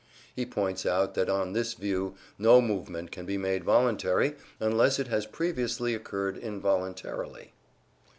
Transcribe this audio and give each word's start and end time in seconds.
He 0.35 0.47
points 0.47 0.83
out 0.83 1.13
that, 1.13 1.29
on 1.29 1.53
this 1.53 1.75
view, 1.75 2.15
no 2.39 2.59
movement 2.59 3.11
can 3.11 3.27
be 3.27 3.37
made 3.37 3.63
voluntarily 3.63 4.33
unless 4.59 4.97
it 4.97 5.09
has 5.09 5.27
previously 5.27 5.93
occurred 5.93 6.39
involuntarily. 6.39 7.53